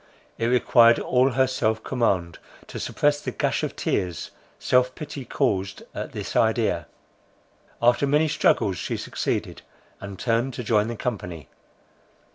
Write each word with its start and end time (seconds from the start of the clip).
It 0.39 0.47
required 0.47 0.97
all 0.97 1.33
her 1.33 1.45
self 1.45 1.83
command, 1.83 2.39
to 2.65 2.79
suppress 2.79 3.21
the 3.21 3.29
gush 3.29 3.61
of 3.61 3.75
tears 3.75 4.31
self 4.57 4.95
pity 4.95 5.25
caused 5.25 5.83
at 5.93 6.11
this 6.11 6.35
idea. 6.35 6.87
After 7.83 8.07
many 8.07 8.27
struggles, 8.27 8.79
she 8.79 8.97
succeeded, 8.97 9.61
and 9.99 10.17
turned 10.17 10.55
to 10.55 10.63
join 10.63 10.87
the 10.87 10.95
company. 10.95 11.49